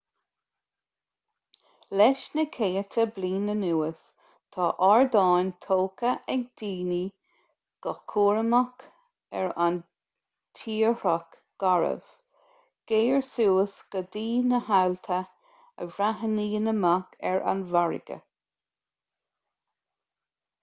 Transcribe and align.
leis 1.99 2.21
na 2.37 2.43
céadta 2.53 3.03
bliain 3.17 3.51
anuas 3.53 3.99
tá 4.55 4.69
ardáin 4.87 5.51
tógtha 5.65 6.13
ag 6.35 6.47
daoine 6.61 7.01
go 7.87 7.93
cúramach 8.13 8.87
ar 9.41 9.53
an 9.67 9.77
tírdhreach 10.63 11.37
garbh 11.65 12.17
géar 12.93 13.29
suas 13.35 13.77
go 13.97 14.03
dtí 14.17 14.27
na 14.55 14.63
haillte 14.73 15.21
a 15.85 15.91
bhreathnaíonn 15.93 16.73
amach 16.75 17.15
ar 17.33 17.49
an 17.53 17.63
bhfarraige 17.75 18.19